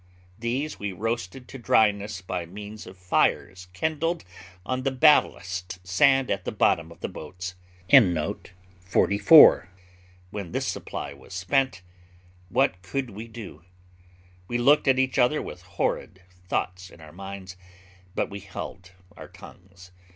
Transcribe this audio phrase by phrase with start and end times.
[0.39, 4.25] These we roasted to dryness by means of fires kindled
[4.65, 7.53] on the ballast sand at the bottom of the boats.
[7.87, 8.41] When
[10.51, 11.83] this supply was spent,
[12.49, 13.63] what could we do?
[14.47, 17.55] We looked at each other with horrid thoughts in our minds,
[18.15, 19.91] but we held our tongues.